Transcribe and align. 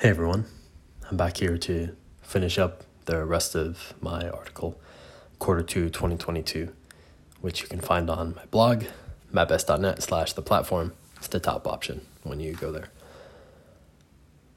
Hey 0.00 0.10
everyone, 0.10 0.46
I'm 1.08 1.16
back 1.16 1.36
here 1.36 1.56
to 1.56 1.96
finish 2.20 2.58
up 2.58 2.82
the 3.04 3.24
rest 3.24 3.54
of 3.54 3.94
my 4.00 4.28
article, 4.28 4.78
quarter 5.38 5.62
two 5.62 5.88
2022, 5.88 6.72
which 7.40 7.62
you 7.62 7.68
can 7.68 7.80
find 7.80 8.10
on 8.10 8.34
my 8.34 8.44
blog, 8.46 8.84
mattbest.net 9.32 10.02
slash 10.02 10.32
the 10.32 10.42
platform. 10.42 10.94
It's 11.16 11.28
the 11.28 11.38
top 11.38 11.68
option 11.68 12.04
when 12.24 12.40
you 12.40 12.54
go 12.54 12.72
there. 12.72 12.88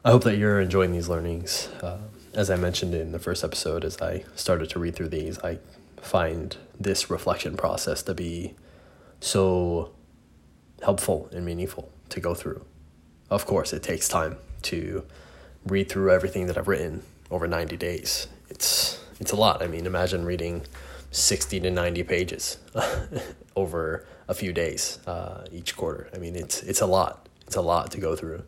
I 0.03 0.09
hope 0.09 0.23
that 0.23 0.37
you're 0.37 0.59
enjoying 0.59 0.91
these 0.91 1.07
learnings. 1.07 1.69
Uh, 1.83 1.99
as 2.33 2.49
I 2.49 2.55
mentioned 2.55 2.95
in 2.95 3.11
the 3.11 3.19
first 3.19 3.43
episode, 3.43 3.85
as 3.85 4.01
I 4.01 4.25
started 4.35 4.71
to 4.71 4.79
read 4.79 4.95
through 4.95 5.09
these, 5.09 5.37
I 5.43 5.59
find 6.01 6.57
this 6.79 7.11
reflection 7.11 7.55
process 7.55 8.01
to 8.03 8.15
be 8.15 8.55
so 9.19 9.91
helpful 10.81 11.29
and 11.31 11.45
meaningful 11.45 11.91
to 12.09 12.19
go 12.19 12.33
through. 12.33 12.65
Of 13.29 13.45
course, 13.45 13.71
it 13.71 13.83
takes 13.83 14.09
time 14.09 14.37
to 14.63 15.05
read 15.65 15.89
through 15.89 16.11
everything 16.11 16.47
that 16.47 16.57
I've 16.57 16.67
written 16.67 17.03
over 17.31 17.47
90 17.47 17.77
days. 17.77 18.27
It's 18.49 19.03
it's 19.19 19.31
a 19.31 19.35
lot. 19.35 19.63
I 19.63 19.67
mean, 19.67 19.85
imagine 19.85 20.25
reading 20.25 20.63
60 21.11 21.59
to 21.61 21.71
90 21.71 22.03
pages 22.03 22.57
over 23.55 24.05
a 24.27 24.33
few 24.33 24.53
days 24.53 24.99
uh, 25.07 25.45
each 25.51 25.75
quarter. 25.75 26.09
I 26.13 26.17
mean, 26.17 26.35
it's 26.35 26.61
it's 26.63 26.81
a 26.81 26.85
lot. 26.85 27.27
It's 27.45 27.55
a 27.55 27.61
lot 27.61 27.91
to 27.91 27.99
go 27.99 28.15
through. 28.15 28.43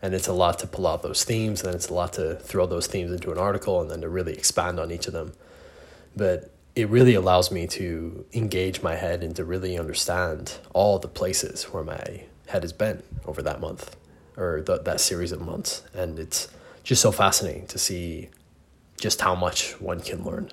And 0.00 0.14
it's 0.14 0.26
a 0.26 0.32
lot 0.32 0.58
to 0.58 0.66
pull 0.66 0.88
out 0.88 1.04
those 1.04 1.22
themes, 1.22 1.62
and 1.62 1.72
it's 1.76 1.88
a 1.88 1.94
lot 1.94 2.14
to 2.14 2.34
throw 2.34 2.66
those 2.66 2.88
themes 2.88 3.12
into 3.12 3.30
an 3.30 3.38
article 3.38 3.80
and 3.80 3.88
then 3.88 4.00
to 4.00 4.08
really 4.08 4.32
expand 4.32 4.80
on 4.80 4.90
each 4.90 5.06
of 5.06 5.12
them. 5.12 5.32
But 6.16 6.50
it 6.74 6.88
really 6.88 7.14
allows 7.14 7.52
me 7.52 7.68
to 7.68 8.24
engage 8.32 8.82
my 8.82 8.96
head 8.96 9.22
and 9.22 9.36
to 9.36 9.44
really 9.44 9.78
understand 9.78 10.58
all 10.72 10.98
the 10.98 11.06
places 11.06 11.64
where 11.64 11.84
my 11.84 12.24
head 12.48 12.62
has 12.62 12.72
been 12.72 13.04
over 13.26 13.42
that 13.42 13.60
month 13.60 13.94
or 14.36 14.62
the, 14.62 14.78
that 14.78 15.00
series 15.00 15.32
of 15.32 15.40
months. 15.40 15.82
And 15.94 16.18
it's 16.18 16.48
just 16.82 17.02
so 17.02 17.12
fascinating 17.12 17.66
to 17.68 17.78
see 17.78 18.28
just 18.98 19.20
how 19.20 19.34
much 19.34 19.80
one 19.80 20.00
can 20.00 20.24
learn 20.24 20.50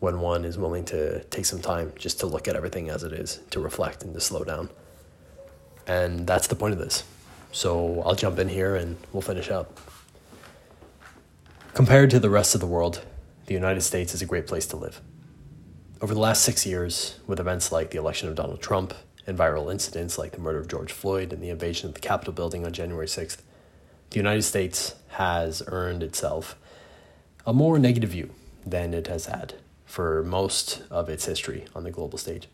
when 0.00 0.20
one 0.20 0.44
is 0.44 0.56
willing 0.56 0.84
to 0.84 1.24
take 1.24 1.44
some 1.44 1.60
time 1.60 1.92
just 1.98 2.20
to 2.20 2.26
look 2.26 2.46
at 2.46 2.54
everything 2.54 2.88
as 2.88 3.02
it 3.02 3.12
is, 3.12 3.40
to 3.50 3.60
reflect 3.60 4.04
and 4.04 4.14
to 4.14 4.20
slow 4.20 4.44
down. 4.44 4.70
And 5.86 6.26
that's 6.26 6.46
the 6.46 6.54
point 6.54 6.72
of 6.72 6.78
this. 6.78 7.02
So 7.50 8.02
I'll 8.02 8.14
jump 8.14 8.38
in 8.38 8.48
here 8.48 8.76
and 8.76 8.96
we'll 9.12 9.22
finish 9.22 9.50
up. 9.50 9.80
Compared 11.74 12.10
to 12.10 12.20
the 12.20 12.30
rest 12.30 12.54
of 12.54 12.60
the 12.60 12.66
world, 12.66 13.04
the 13.46 13.54
United 13.54 13.80
States 13.80 14.14
is 14.14 14.22
a 14.22 14.26
great 14.26 14.46
place 14.46 14.66
to 14.66 14.76
live. 14.76 15.00
Over 16.00 16.14
the 16.14 16.20
last 16.20 16.42
six 16.44 16.64
years, 16.64 17.18
with 17.26 17.40
events 17.40 17.72
like 17.72 17.90
the 17.90 17.98
election 17.98 18.28
of 18.28 18.34
Donald 18.36 18.60
Trump 18.60 18.94
and 19.28 19.38
viral 19.38 19.70
incidents 19.70 20.16
like 20.16 20.32
the 20.32 20.40
murder 20.40 20.58
of 20.58 20.68
George 20.68 20.90
Floyd 20.90 21.34
and 21.34 21.42
the 21.42 21.50
invasion 21.50 21.86
of 21.86 21.94
the 21.94 22.00
Capitol 22.00 22.32
building 22.32 22.64
on 22.64 22.72
January 22.72 23.06
6th, 23.06 23.42
the 24.10 24.16
United 24.16 24.42
States 24.42 24.94
has 25.10 25.62
earned 25.66 26.02
itself 26.02 26.56
a 27.46 27.52
more 27.52 27.78
negative 27.78 28.10
view 28.10 28.30
than 28.64 28.94
it 28.94 29.06
has 29.06 29.26
had 29.26 29.54
for 29.84 30.24
most 30.24 30.82
of 30.90 31.10
its 31.10 31.26
history 31.26 31.66
on 31.74 31.84
the 31.84 31.90
global 31.90 32.18
stage. 32.18 32.48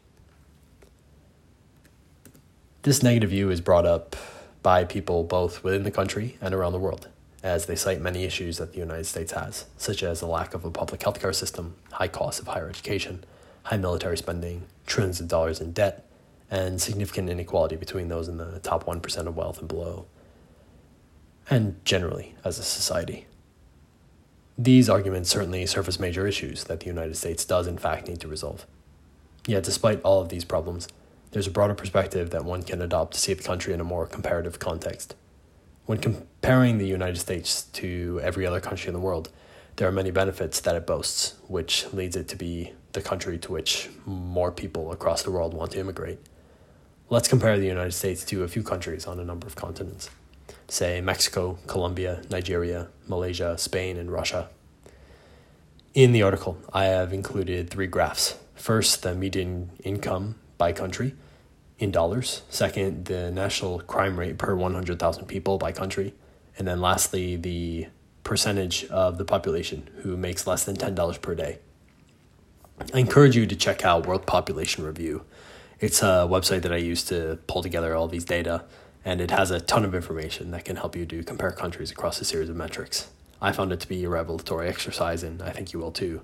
This 2.82 3.02
negative 3.02 3.30
view 3.30 3.50
is 3.50 3.60
brought 3.60 3.86
up 3.86 4.16
by 4.62 4.84
people 4.84 5.22
both 5.22 5.62
within 5.62 5.84
the 5.84 5.90
country 5.92 6.36
and 6.40 6.52
around 6.52 6.72
the 6.72 6.78
world, 6.80 7.08
as 7.42 7.66
they 7.66 7.76
cite 7.76 8.00
many 8.00 8.24
issues 8.24 8.58
that 8.58 8.72
the 8.72 8.78
United 8.80 9.04
States 9.04 9.32
has, 9.32 9.66
such 9.76 10.02
as 10.02 10.18
the 10.18 10.26
lack 10.26 10.54
of 10.54 10.64
a 10.64 10.70
public 10.70 11.00
healthcare 11.00 11.34
system, 11.34 11.74
high 11.92 12.08
costs 12.08 12.40
of 12.40 12.48
higher 12.48 12.68
education, 12.68 13.24
high 13.64 13.76
military 13.76 14.18
spending, 14.18 14.62
trillions 14.86 15.20
of 15.20 15.28
dollars 15.28 15.60
in 15.60 15.72
debt, 15.72 16.04
and 16.50 16.80
significant 16.80 17.28
inequality 17.28 17.76
between 17.76 18.08
those 18.08 18.28
in 18.28 18.36
the 18.36 18.60
top 18.60 18.84
1% 18.84 19.26
of 19.26 19.36
wealth 19.36 19.58
and 19.58 19.68
below 19.68 20.06
and 21.50 21.82
generally 21.84 22.34
as 22.44 22.58
a 22.58 22.62
society. 22.62 23.26
These 24.56 24.88
arguments 24.88 25.30
certainly 25.30 25.66
surface 25.66 25.98
major 25.98 26.26
issues 26.26 26.64
that 26.64 26.80
the 26.80 26.86
United 26.86 27.16
States 27.16 27.44
does, 27.44 27.66
in 27.66 27.76
fact, 27.76 28.08
need 28.08 28.20
to 28.20 28.28
resolve. 28.28 28.66
Yet, 29.46 29.64
despite 29.64 30.00
all 30.02 30.22
of 30.22 30.28
these 30.28 30.44
problems, 30.44 30.88
there's 31.32 31.46
a 31.46 31.50
broader 31.50 31.74
perspective 31.74 32.30
that 32.30 32.44
one 32.44 32.62
can 32.62 32.80
adopt 32.80 33.14
to 33.14 33.20
see 33.20 33.34
the 33.34 33.42
country 33.42 33.74
in 33.74 33.80
a 33.80 33.84
more 33.84 34.06
comparative 34.06 34.58
context. 34.58 35.16
When 35.86 35.98
comparing 35.98 36.78
the 36.78 36.86
United 36.86 37.18
States 37.18 37.64
to 37.64 38.20
every 38.22 38.46
other 38.46 38.60
country 38.60 38.88
in 38.88 38.94
the 38.94 39.00
world, 39.00 39.30
there 39.76 39.88
are 39.88 39.92
many 39.92 40.12
benefits 40.12 40.60
that 40.60 40.76
it 40.76 40.86
boasts, 40.86 41.34
which 41.48 41.92
leads 41.92 42.14
it 42.14 42.28
to 42.28 42.36
be 42.36 42.72
the 42.92 43.02
country 43.02 43.36
to 43.38 43.52
which 43.52 43.90
more 44.06 44.52
people 44.52 44.92
across 44.92 45.24
the 45.24 45.32
world 45.32 45.52
want 45.52 45.72
to 45.72 45.80
immigrate. 45.80 46.20
Let's 47.10 47.28
compare 47.28 47.58
the 47.58 47.66
United 47.66 47.92
States 47.92 48.24
to 48.26 48.42
a 48.44 48.48
few 48.48 48.62
countries 48.62 49.06
on 49.06 49.20
a 49.20 49.24
number 49.24 49.46
of 49.46 49.54
continents 49.56 50.10
say 50.68 51.00
Mexico, 51.00 51.58
Colombia, 51.66 52.22
Nigeria, 52.30 52.88
Malaysia, 53.06 53.56
Spain, 53.58 53.96
and 53.96 54.10
Russia. 54.10 54.48
In 55.92 56.12
the 56.12 56.22
article, 56.22 56.58
I 56.72 56.84
have 56.84 57.12
included 57.12 57.70
three 57.70 57.86
graphs. 57.86 58.38
First, 58.54 59.02
the 59.02 59.14
median 59.14 59.70
income 59.84 60.36
by 60.58 60.72
country 60.72 61.14
in 61.78 61.90
dollars. 61.90 62.42
Second, 62.48 63.04
the 63.04 63.30
national 63.30 63.80
crime 63.80 64.18
rate 64.18 64.38
per 64.38 64.54
100,000 64.54 65.26
people 65.26 65.58
by 65.58 65.72
country. 65.72 66.14
And 66.56 66.66
then 66.66 66.80
lastly, 66.80 67.36
the 67.36 67.88
percentage 68.22 68.84
of 68.86 69.18
the 69.18 69.24
population 69.24 69.90
who 69.98 70.16
makes 70.16 70.46
less 70.46 70.64
than 70.64 70.76
$10 70.76 71.20
per 71.20 71.34
day. 71.34 71.58
I 72.92 72.98
encourage 72.98 73.36
you 73.36 73.46
to 73.46 73.54
check 73.54 73.84
out 73.84 74.06
World 74.06 74.26
Population 74.26 74.84
Review. 74.84 75.24
It's 75.84 76.00
a 76.00 76.26
website 76.26 76.62
that 76.62 76.72
I 76.72 76.78
use 76.78 77.04
to 77.12 77.38
pull 77.46 77.62
together 77.62 77.94
all 77.94 78.08
these 78.08 78.24
data 78.24 78.64
and 79.04 79.20
it 79.20 79.30
has 79.30 79.50
a 79.50 79.60
ton 79.60 79.84
of 79.84 79.94
information 79.94 80.50
that 80.52 80.64
can 80.64 80.76
help 80.76 80.96
you 80.96 81.04
to 81.04 81.22
compare 81.22 81.50
countries 81.50 81.90
across 81.90 82.18
a 82.22 82.24
series 82.24 82.48
of 82.48 82.56
metrics. 82.56 83.10
I 83.38 83.52
found 83.52 83.70
it 83.70 83.80
to 83.80 83.86
be 83.86 84.02
a 84.04 84.08
revelatory 84.08 84.66
exercise, 84.66 85.22
and 85.22 85.42
I 85.42 85.50
think 85.50 85.74
you 85.74 85.78
will 85.78 85.92
too. 85.92 86.22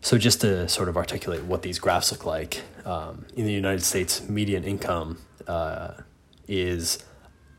So, 0.00 0.16
just 0.16 0.40
to 0.40 0.66
sort 0.66 0.88
of 0.88 0.96
articulate 0.96 1.44
what 1.44 1.60
these 1.60 1.78
graphs 1.78 2.10
look 2.10 2.24
like, 2.24 2.62
um, 2.86 3.26
in 3.36 3.44
the 3.44 3.52
United 3.52 3.82
States, 3.82 4.26
median 4.30 4.64
income 4.64 5.18
uh, 5.46 6.00
is 6.48 7.04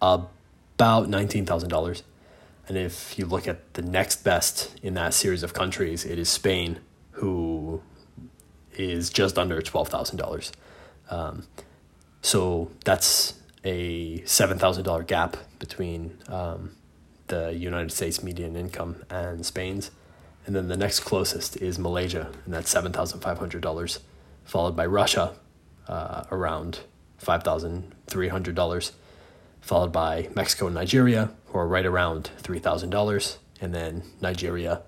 about 0.02 0.32
$19,000. 0.80 2.02
And 2.68 2.78
if 2.80 3.20
you 3.20 3.28
look 3.28 3.48
at 3.48 3.76
the 3.76 3.84
next 3.84 4.24
best 4.24 4.76
in 4.82 4.96
that 4.96 5.14
series 5.14 5.44
of 5.44 5.54
countries, 5.54 6.04
it 6.04 6.18
is 6.18 6.30
Spain, 6.30 6.80
who 7.12 7.84
is 8.74 9.12
just 9.12 9.38
under 9.38 9.62
$12,000. 9.62 10.52
Um, 11.10 11.44
so 12.22 12.72
that's 12.84 13.36
a 13.64 14.20
$7,000 14.20 15.08
gap 15.08 15.38
between 15.60 16.18
um, 16.28 16.76
the 17.28 17.54
United 17.54 17.92
States 17.92 18.24
median 18.24 18.56
income 18.56 19.04
and 19.10 19.46
Spain's. 19.46 19.92
And 20.46 20.56
then 20.56 20.68
the 20.68 20.78
next 20.78 21.00
closest 21.00 21.58
is 21.58 21.80
Malaysia, 21.80 22.32
and 22.46 22.54
that's 22.54 22.74
$7,500, 22.74 24.00
followed 24.44 24.76
by 24.76 24.86
Russia, 24.86 25.34
uh, 25.88 26.26
around 26.32 26.82
$5,300, 27.22 28.92
followed 29.62 29.92
by 29.92 30.30
Mexico 30.36 30.68
and 30.68 30.76
Nigeria, 30.76 31.32
who 31.48 31.58
are 31.58 31.68
right 31.68 31.86
around 31.86 32.30
$3,000, 32.44 33.38
and 33.60 33.74
then 33.74 34.04
Nigeria, 34.22 34.82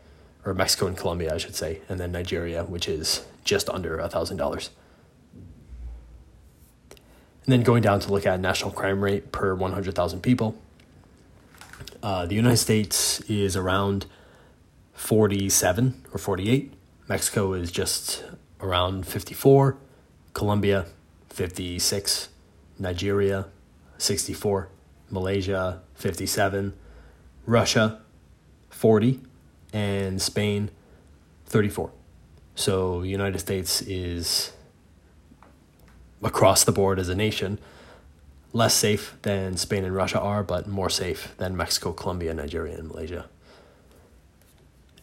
or 0.45 0.53
Mexico 0.53 0.85
and 0.85 0.95
Colombia, 0.95 1.33
I 1.33 1.37
should 1.37 1.55
say, 1.55 1.81
and 1.89 1.99
then 1.99 2.11
Nigeria, 2.11 2.63
which 2.63 2.87
is 2.87 3.25
just 3.43 3.69
under 3.69 3.97
$1,000. 3.97 4.69
And 7.47 7.53
then 7.53 7.61
going 7.61 7.81
down 7.81 8.01
to 8.01 8.11
look 8.11 8.25
at 8.25 8.41
national 8.41 8.71
crime 8.71 9.01
rate 9.01 9.31
per 9.31 9.55
100,000 9.55 10.19
people. 10.19 10.57
Uh, 12.03 12.25
the 12.25 12.35
United 12.35 12.57
States 12.57 13.21
is 13.21 13.55
around 13.55 14.05
47 14.91 16.03
or 16.11 16.17
48. 16.17 16.73
Mexico 17.07 17.53
is 17.53 17.71
just 17.71 18.25
around 18.59 19.07
54. 19.07 19.77
Colombia, 20.33 20.87
56. 21.29 22.27
Nigeria, 22.77 23.45
64. 23.97 24.67
Malaysia, 25.09 25.81
57. 25.95 26.73
Russia, 27.45 28.01
40. 28.69 29.21
And 29.71 30.21
Spain, 30.21 30.69
34. 31.45 31.91
So, 32.55 33.03
United 33.03 33.39
States 33.39 33.81
is 33.83 34.51
across 36.23 36.63
the 36.63 36.71
board 36.71 36.99
as 36.99 37.09
a 37.09 37.15
nation 37.15 37.59
less 38.53 38.73
safe 38.73 39.15
than 39.21 39.57
Spain 39.57 39.83
and 39.83 39.93
Russia 39.93 40.19
are, 40.19 40.41
but 40.41 40.67
more 40.67 40.89
safe 40.89 41.35
than 41.37 41.55
Mexico, 41.55 41.91
Colombia, 41.91 42.33
Nigeria, 42.33 42.77
and 42.77 42.87
Malaysia. 42.87 43.27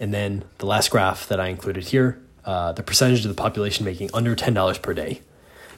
And 0.00 0.12
then 0.12 0.44
the 0.58 0.66
last 0.66 0.90
graph 0.90 1.28
that 1.28 1.38
I 1.38 1.48
included 1.48 1.84
here 1.84 2.20
uh, 2.44 2.72
the 2.72 2.82
percentage 2.82 3.24
of 3.24 3.34
the 3.34 3.40
population 3.40 3.84
making 3.84 4.10
under 4.12 4.36
$10 4.36 4.82
per 4.82 4.92
day. 4.92 5.22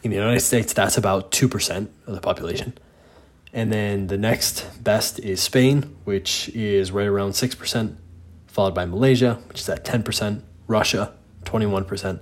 In 0.03 0.11
the 0.11 0.17
United 0.17 0.41
States, 0.41 0.73
that's 0.73 0.99
about 0.99 1.31
2% 1.31 1.89
of 2.07 2.15
the 2.15 2.21
population. 2.21 2.77
And 3.53 3.73
then 3.73 4.09
the 4.09 4.19
next 4.19 4.83
best 4.83 5.19
is 5.21 5.41
Spain, 5.41 5.97
which 6.05 6.49
is 6.51 6.93
right 6.93 7.07
around 7.07 7.31
6%, 7.31 7.97
followed 8.47 8.75
by 8.75 8.85
Malaysia, 8.85 9.41
which 9.49 9.61
is 9.61 9.69
at 9.69 9.85
10%, 9.85 10.43
Russia, 10.67 11.13
21%, 11.45 12.21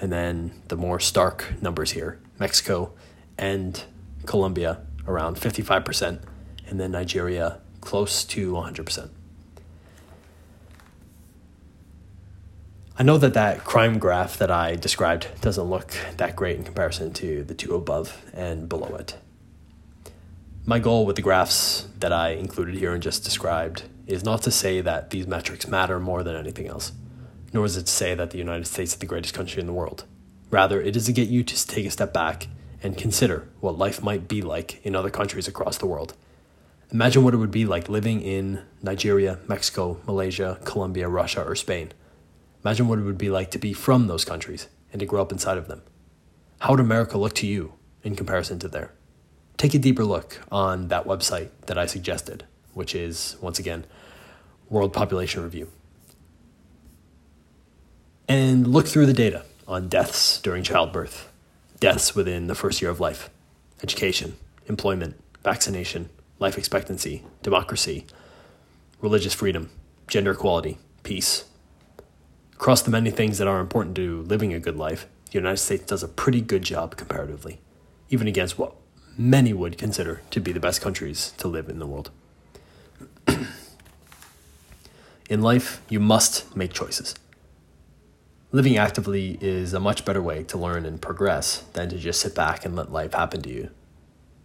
and 0.00 0.12
then 0.12 0.52
the 0.68 0.76
more 0.76 1.00
stark 1.00 1.60
numbers 1.60 1.92
here 1.92 2.20
Mexico 2.38 2.92
and 3.38 3.84
Colombia 4.24 4.80
around 5.06 5.36
55%, 5.36 6.20
and 6.66 6.80
then 6.80 6.90
Nigeria 6.90 7.60
close 7.80 8.24
to 8.24 8.52
100%. 8.52 9.10
I 12.98 13.02
know 13.02 13.18
that 13.18 13.34
that 13.34 13.62
crime 13.62 13.98
graph 13.98 14.38
that 14.38 14.50
I 14.50 14.74
described 14.74 15.28
doesn't 15.42 15.64
look 15.64 15.92
that 16.16 16.34
great 16.34 16.56
in 16.56 16.64
comparison 16.64 17.12
to 17.14 17.44
the 17.44 17.54
two 17.54 17.74
above 17.74 18.24
and 18.32 18.68
below 18.68 18.96
it. 18.96 19.16
My 20.64 20.78
goal 20.78 21.04
with 21.06 21.16
the 21.16 21.22
graphs 21.22 21.86
that 22.00 22.12
I 22.12 22.30
included 22.30 22.74
here 22.74 22.94
and 22.94 23.02
just 23.02 23.22
described 23.22 23.82
is 24.06 24.24
not 24.24 24.42
to 24.42 24.50
say 24.50 24.80
that 24.80 25.10
these 25.10 25.26
metrics 25.26 25.68
matter 25.68 26.00
more 26.00 26.22
than 26.22 26.34
anything 26.34 26.66
else 26.68 26.92
nor 27.56 27.64
is 27.64 27.76
it 27.76 27.86
to 27.86 27.92
say 27.92 28.14
that 28.14 28.30
the 28.30 28.38
United 28.38 28.66
States 28.66 28.92
is 28.92 28.98
the 28.98 29.06
greatest 29.06 29.34
country 29.34 29.60
in 29.60 29.66
the 29.66 29.72
world. 29.72 30.04
Rather, 30.50 30.80
it 30.80 30.94
is 30.94 31.06
to 31.06 31.12
get 31.12 31.28
you 31.28 31.42
to 31.42 31.66
take 31.66 31.86
a 31.86 31.90
step 31.90 32.12
back 32.12 32.46
and 32.82 32.96
consider 32.96 33.48
what 33.58 33.76
life 33.76 34.00
might 34.00 34.28
be 34.28 34.42
like 34.42 34.80
in 34.84 34.94
other 34.94 35.10
countries 35.10 35.48
across 35.48 35.78
the 35.78 35.86
world. 35.86 36.14
Imagine 36.92 37.24
what 37.24 37.34
it 37.34 37.38
would 37.38 37.50
be 37.50 37.66
like 37.66 37.88
living 37.88 38.20
in 38.22 38.62
Nigeria, 38.80 39.40
Mexico, 39.48 39.98
Malaysia, 40.06 40.60
Colombia, 40.62 41.08
Russia, 41.08 41.42
or 41.42 41.56
Spain 41.56 41.92
Imagine 42.66 42.88
what 42.88 42.98
it 42.98 43.02
would 43.02 43.16
be 43.16 43.30
like 43.30 43.52
to 43.52 43.58
be 43.58 43.72
from 43.72 44.08
those 44.08 44.24
countries 44.24 44.66
and 44.92 44.98
to 44.98 45.06
grow 45.06 45.22
up 45.22 45.30
inside 45.30 45.56
of 45.56 45.68
them. 45.68 45.82
How 46.58 46.72
would 46.72 46.80
America 46.80 47.16
look 47.16 47.32
to 47.34 47.46
you 47.46 47.74
in 48.02 48.16
comparison 48.16 48.58
to 48.58 48.66
there? 48.66 48.92
Take 49.56 49.72
a 49.74 49.78
deeper 49.78 50.04
look 50.04 50.40
on 50.50 50.88
that 50.88 51.04
website 51.06 51.50
that 51.66 51.78
I 51.78 51.86
suggested, 51.86 52.44
which 52.74 52.92
is, 52.92 53.36
once 53.40 53.60
again, 53.60 53.86
World 54.68 54.92
Population 54.92 55.44
Review. 55.44 55.70
And 58.28 58.66
look 58.66 58.88
through 58.88 59.06
the 59.06 59.12
data 59.12 59.44
on 59.68 59.88
deaths 59.88 60.40
during 60.40 60.62
childbirth, 60.62 61.30
deaths 61.78 62.14
within 62.14 62.46
the 62.46 62.54
first 62.54 62.82
year 62.82 62.90
of 62.90 63.00
life, 63.00 63.30
education, 63.82 64.36
employment, 64.66 65.20
vaccination, 65.44 66.10
life 66.38 66.58
expectancy, 66.58 67.22
democracy, 67.42 68.04
religious 69.00 69.34
freedom, 69.34 69.70
gender 70.08 70.32
equality, 70.32 70.78
peace, 71.02 71.44
Across 72.56 72.82
the 72.82 72.90
many 72.90 73.10
things 73.10 73.36
that 73.36 73.46
are 73.46 73.60
important 73.60 73.94
to 73.96 74.22
living 74.22 74.54
a 74.54 74.58
good 74.58 74.76
life, 74.76 75.06
the 75.26 75.34
United 75.34 75.58
States 75.58 75.84
does 75.84 76.02
a 76.02 76.08
pretty 76.08 76.40
good 76.40 76.62
job 76.62 76.96
comparatively, 76.96 77.60
even 78.08 78.26
against 78.26 78.58
what 78.58 78.72
many 79.18 79.52
would 79.52 79.76
consider 79.76 80.22
to 80.30 80.40
be 80.40 80.52
the 80.52 80.60
best 80.60 80.80
countries 80.80 81.34
to 81.36 81.48
live 81.48 81.68
in 81.68 81.78
the 81.78 81.86
world. 81.86 82.10
in 85.28 85.42
life, 85.42 85.82
you 85.90 86.00
must 86.00 86.56
make 86.56 86.72
choices. 86.72 87.14
Living 88.52 88.76
actively 88.76 89.38
is 89.40 89.74
a 89.74 89.80
much 89.80 90.04
better 90.04 90.22
way 90.22 90.42
to 90.44 90.56
learn 90.56 90.86
and 90.86 91.02
progress 91.02 91.64
than 91.72 91.88
to 91.88 91.98
just 91.98 92.20
sit 92.20 92.34
back 92.34 92.64
and 92.64 92.76
let 92.76 92.92
life 92.92 93.12
happen 93.12 93.42
to 93.42 93.50
you. 93.50 93.70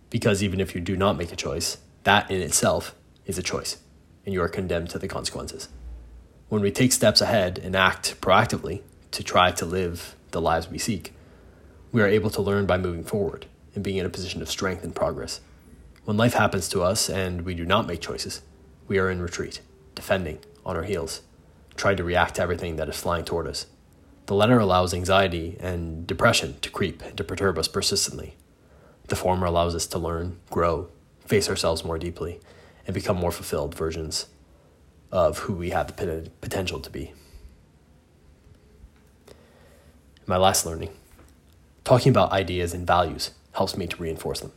Because 0.09 0.44
even 0.44 0.59
if 0.59 0.75
you 0.75 0.81
do 0.81 0.98
not 0.98 1.18
make 1.18 1.31
a 1.31 1.36
choice, 1.36 1.77
that 2.03 2.30
in 2.30 2.42
itself 2.42 2.95
is 3.25 3.38
a 3.38 3.44
choice, 3.44 3.77
and 4.25 4.33
you 4.33 4.42
are 4.42 4.50
condemned 4.50 4.89
to 4.89 5.00
the 5.00 5.07
consequences 5.07 5.69
when 6.51 6.62
we 6.62 6.69
take 6.69 6.92
steps 6.92 7.21
ahead 7.21 7.57
and 7.63 7.77
act 7.77 8.19
proactively 8.19 8.81
to 9.12 9.24
try 9.24 9.51
to 9.51 9.65
live 9.65 10.18
the 10.31 10.42
lives 10.42 10.68
we 10.68 10.77
seek, 10.77 11.13
we 11.94 12.01
are 12.01 12.07
able 12.07 12.30
to 12.30 12.42
learn 12.42 12.65
by 12.65 12.77
moving 12.77 13.06
forward 13.06 13.45
and 13.74 13.81
being 13.86 13.95
in 13.95 14.06
a 14.06 14.09
position 14.09 14.42
of 14.42 14.50
strength 14.50 14.83
and 14.83 14.94
progress. 14.94 15.39
When 16.04 16.18
life 16.18 16.33
happens 16.33 16.68
to 16.68 16.81
us 16.81 17.09
and 17.09 17.44
we 17.44 17.54
do 17.54 17.63
not 17.63 17.88
make 17.88 18.01
choices, 18.01 18.42
we 18.89 19.00
are 19.00 19.09
in 19.09 19.21
retreat, 19.21 19.62
defending 19.95 20.39
on 20.65 20.75
our 20.75 20.83
heels, 20.83 21.21
trying 21.77 21.95
to 21.95 22.04
react 22.04 22.36
to 22.36 22.42
everything 22.42 22.75
that 22.75 22.89
is 22.89 23.00
flying 23.00 23.24
toward 23.24 23.47
us. 23.47 23.68
The 24.31 24.38
latter 24.38 24.60
allows 24.60 24.94
anxiety 24.94 25.57
and 25.60 26.07
depression 26.07 26.56
to 26.62 26.69
creep 26.69 27.01
and 27.01 27.18
to 27.18 27.24
perturb 27.25 27.57
us 27.57 27.68
persistently. 27.68 28.38
The 29.10 29.18
former 29.18 29.45
allows 29.45 29.75
us 29.75 29.86
to 29.88 30.00
learn, 30.00 30.39
grow, 30.50 30.88
face 31.25 31.50
ourselves 31.50 31.83
more 31.83 31.98
deeply, 31.98 32.39
and 32.88 32.94
become 32.94 33.18
more 33.18 33.33
fulfilled 33.33 33.75
versions 33.75 34.28
of 35.12 35.39
who 35.39 35.54
we 35.54 35.72
have 35.72 35.98
the 35.98 36.31
potential 36.39 36.80
to 36.80 36.89
be. 36.89 37.12
My 40.25 40.38
last 40.38 40.66
learning 40.66 40.92
talking 41.83 42.12
about 42.12 42.31
ideas 42.31 42.74
and 42.74 42.88
values 42.88 43.31
helps 43.56 43.75
me 43.75 43.86
to 43.86 43.98
reinforce 43.98 44.39
them. 44.39 44.54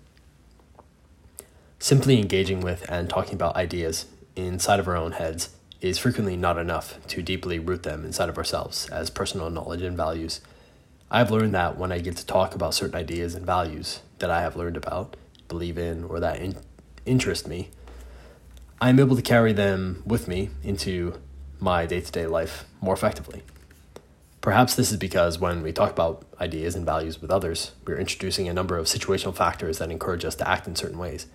Simply 1.81 2.21
engaging 2.21 2.61
with 2.61 2.89
and 2.89 3.11
talking 3.11 3.35
about 3.35 3.57
ideas 3.57 4.07
inside 4.37 4.79
of 4.79 4.87
our 4.87 4.97
own 4.97 5.11
heads 5.11 5.49
is 5.85 5.99
frequently 5.99 6.35
not 6.35 6.57
enough 6.57 6.99
to 7.07 7.21
deeply 7.21 7.59
root 7.59 7.83
them 7.83 8.07
inside 8.07 8.31
of 8.31 8.39
ourselves 8.39 8.89
as 8.89 9.11
personal 9.11 9.51
knowledge 9.51 9.83
and 9.83 9.97
values. 9.97 10.41
I've 11.11 11.31
learned 11.31 11.55
that 11.55 11.77
when 11.77 11.93
I 11.93 11.99
get 11.99 12.17
to 12.17 12.25
talk 12.25 12.55
about 12.55 12.73
certain 12.73 12.97
ideas 12.97 13.35
and 13.35 13.45
values 13.45 14.01
that 14.19 14.31
I 14.31 14.41
have 14.41 14.57
learned 14.57 14.79
about, 14.79 15.15
believe 15.47 15.77
in, 15.77 16.05
or 16.05 16.21
that 16.21 16.41
in- 16.41 16.57
interest 17.05 17.47
me, 17.47 17.69
I'm 18.81 18.99
able 18.99 19.15
to 19.15 19.21
carry 19.21 19.53
them 19.53 20.03
with 20.07 20.27
me 20.27 20.49
into 20.63 21.21
my 21.61 21.85
day 21.85 22.01
to 22.01 22.11
day 22.11 22.27
life 22.27 22.65
more 22.81 22.95
effectively. 22.95 23.43
Perhaps 24.41 24.77
this 24.77 24.91
is 24.91 24.97
because 24.97 25.39
when 25.39 25.63
we 25.63 25.71
talk 25.71 25.91
about 25.91 26.25
ideas 26.41 26.75
and 26.75 26.87
values 26.87 27.21
with 27.21 27.31
others, 27.31 27.73
we're 27.87 27.99
introducing 27.99 28.49
a 28.49 28.55
number 28.55 28.79
of 28.79 28.87
situational 28.87 29.35
factors 29.35 29.79
that 29.79 29.91
encourage 29.91 30.25
us 30.25 30.35
to 30.37 30.49
act 30.49 30.67
in 30.67 30.77
certain 30.77 30.99
ways. 30.99 31.27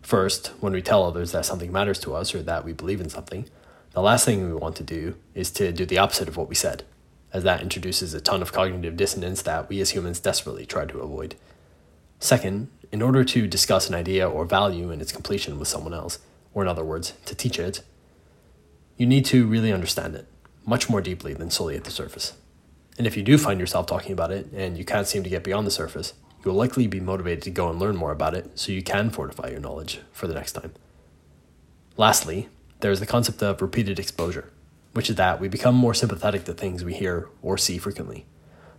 First, 0.00 0.48
when 0.60 0.72
we 0.72 0.80
tell 0.80 1.04
others 1.04 1.32
that 1.32 1.44
something 1.44 1.70
matters 1.70 1.98
to 2.00 2.14
us 2.14 2.34
or 2.34 2.42
that 2.42 2.64
we 2.64 2.72
believe 2.72 3.00
in 3.00 3.10
something, 3.10 3.48
the 3.92 4.02
last 4.02 4.24
thing 4.24 4.46
we 4.46 4.54
want 4.54 4.76
to 4.76 4.82
do 4.82 5.16
is 5.34 5.50
to 5.52 5.72
do 5.72 5.84
the 5.84 5.98
opposite 5.98 6.28
of 6.28 6.36
what 6.36 6.48
we 6.48 6.54
said, 6.54 6.84
as 7.32 7.42
that 7.44 7.62
introduces 7.62 8.14
a 8.14 8.20
ton 8.20 8.42
of 8.42 8.52
cognitive 8.52 8.96
dissonance 8.96 9.42
that 9.42 9.68
we 9.68 9.80
as 9.80 9.90
humans 9.90 10.20
desperately 10.20 10.66
try 10.66 10.84
to 10.86 11.00
avoid. 11.00 11.34
Second, 12.18 12.68
in 12.90 13.02
order 13.02 13.24
to 13.24 13.46
discuss 13.46 13.88
an 13.88 13.94
idea 13.94 14.28
or 14.28 14.44
value 14.44 14.90
in 14.90 15.00
its 15.00 15.12
completion 15.12 15.58
with 15.58 15.68
someone 15.68 15.94
else, 15.94 16.18
or 16.54 16.62
in 16.62 16.68
other 16.68 16.84
words, 16.84 17.14
to 17.24 17.34
teach 17.34 17.58
it, 17.58 17.82
you 18.96 19.06
need 19.06 19.24
to 19.24 19.46
really 19.46 19.72
understand 19.72 20.14
it 20.14 20.26
much 20.64 20.88
more 20.88 21.00
deeply 21.00 21.34
than 21.34 21.50
solely 21.50 21.76
at 21.76 21.84
the 21.84 21.90
surface. 21.90 22.34
And 22.98 23.06
if 23.06 23.16
you 23.16 23.22
do 23.22 23.38
find 23.38 23.58
yourself 23.58 23.86
talking 23.86 24.12
about 24.12 24.30
it 24.30 24.46
and 24.52 24.76
you 24.76 24.84
can't 24.84 25.06
seem 25.06 25.22
to 25.24 25.30
get 25.30 25.42
beyond 25.44 25.66
the 25.66 25.70
surface, 25.70 26.12
you 26.44 26.50
will 26.50 26.58
likely 26.58 26.86
be 26.86 27.00
motivated 27.00 27.42
to 27.44 27.50
go 27.50 27.68
and 27.70 27.78
learn 27.78 27.96
more 27.96 28.12
about 28.12 28.34
it 28.34 28.58
so 28.58 28.72
you 28.72 28.82
can 28.82 29.10
fortify 29.10 29.48
your 29.48 29.60
knowledge 29.60 30.00
for 30.12 30.26
the 30.26 30.34
next 30.34 30.52
time. 30.52 30.72
Lastly, 31.96 32.48
there 32.82 32.90
is 32.90 33.00
the 33.00 33.06
concept 33.06 33.42
of 33.42 33.62
repeated 33.62 33.98
exposure, 33.98 34.50
which 34.92 35.08
is 35.08 35.14
that 35.16 35.40
we 35.40 35.48
become 35.48 35.74
more 35.74 35.94
sympathetic 35.94 36.44
to 36.44 36.52
things 36.52 36.84
we 36.84 36.92
hear 36.92 37.28
or 37.40 37.56
see 37.56 37.78
frequently. 37.78 38.26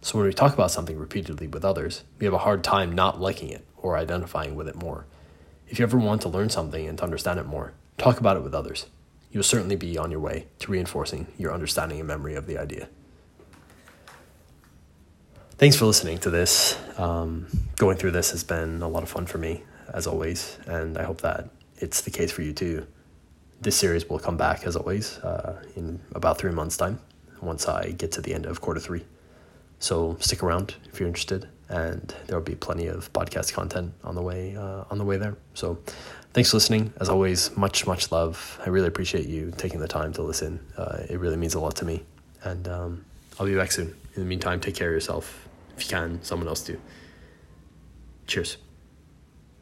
So 0.01 0.17
when 0.17 0.27
we 0.27 0.33
talk 0.33 0.53
about 0.53 0.71
something 0.71 0.99
repeatedly 0.99 1.47
with 1.47 1.63
others, 1.63 2.03
we 2.19 2.25
have 2.25 2.33
a 2.33 2.39
hard 2.39 2.65
time 2.65 2.91
not 2.91 3.21
liking 3.21 3.49
it 3.49 3.65
or 3.77 3.97
identifying 3.97 4.55
with 4.55 4.67
it 4.67 4.75
more. 4.75 5.05
If 5.69 5.79
you 5.79 5.83
ever 5.83 5.97
want 5.97 6.21
to 6.23 6.29
learn 6.29 6.49
something 6.49 6.85
and 6.85 6.97
to 6.97 7.03
understand 7.05 7.39
it 7.39 7.45
more, 7.45 7.71
talk 7.97 8.19
about 8.19 8.35
it 8.35 8.43
with 8.43 8.53
others. 8.53 8.87
You'll 9.31 9.43
certainly 9.43 9.77
be 9.77 9.97
on 9.97 10.11
your 10.11 10.19
way 10.19 10.47
to 10.59 10.69
reinforcing 10.69 11.27
your 11.37 11.53
understanding 11.53 11.99
and 11.99 12.07
memory 12.07 12.35
of 12.35 12.45
the 12.45 12.57
idea. 12.57 12.89
Thanks 15.57 15.77
for 15.77 15.85
listening 15.85 16.17
to 16.19 16.29
this. 16.29 16.77
Um, 16.97 17.47
going 17.77 17.95
through 17.95 18.11
this 18.11 18.31
has 18.31 18.43
been 18.43 18.81
a 18.81 18.87
lot 18.89 19.03
of 19.03 19.09
fun 19.09 19.25
for 19.25 19.37
me, 19.37 19.63
as 19.93 20.07
always, 20.07 20.57
and 20.67 20.97
I 20.97 21.03
hope 21.03 21.21
that 21.21 21.49
it's 21.77 22.01
the 22.01 22.11
case 22.11 22.33
for 22.33 22.41
you 22.41 22.51
too. 22.51 22.85
This 23.63 23.77
series 23.77 24.09
will 24.09 24.19
come 24.19 24.35
back, 24.35 24.67
as 24.67 24.75
always, 24.75 25.19
uh, 25.19 25.63
in 25.77 26.01
about 26.13 26.37
three 26.37 26.51
months' 26.51 26.75
time, 26.75 26.99
once 27.41 27.65
I 27.65 27.91
get 27.91 28.11
to 28.11 28.21
the 28.21 28.33
end 28.33 28.45
of 28.45 28.59
quarter 28.59 28.81
three. 28.81 29.05
So 29.79 30.17
stick 30.19 30.43
around 30.43 30.75
if 30.89 30.99
you're 30.99 31.07
interested 31.07 31.47
and 31.69 32.13
there 32.27 32.37
will 32.37 32.43
be 32.43 32.55
plenty 32.55 32.87
of 32.87 33.11
podcast 33.13 33.53
content 33.53 33.93
on 34.03 34.15
the 34.15 34.21
way 34.21 34.55
uh, 34.57 34.83
on 34.91 34.97
the 34.97 35.05
way 35.05 35.15
there. 35.17 35.37
So, 35.53 35.79
thanks 36.33 36.51
for 36.51 36.57
listening. 36.57 36.93
As 36.99 37.07
always, 37.07 37.55
much 37.55 37.87
much 37.87 38.11
love. 38.11 38.59
I 38.65 38.69
really 38.69 38.87
appreciate 38.87 39.27
you 39.27 39.53
taking 39.57 39.79
the 39.79 39.87
time 39.87 40.11
to 40.13 40.23
listen. 40.23 40.59
Uh, 40.77 40.99
it 41.09 41.19
really 41.19 41.37
means 41.37 41.53
a 41.55 41.59
lot 41.59 41.75
to 41.77 41.85
me, 41.85 42.03
and 42.43 42.67
um, 42.67 43.05
I'll 43.39 43.47
be 43.47 43.55
back 43.55 43.71
soon. 43.71 43.95
In 44.15 44.23
the 44.23 44.25
meantime, 44.25 44.59
take 44.59 44.75
care 44.75 44.89
of 44.89 44.93
yourself. 44.93 45.47
If 45.77 45.83
you 45.85 45.89
can, 45.89 46.21
someone 46.21 46.49
else 46.49 46.63
do. 46.63 46.79
Cheers. 48.27 48.57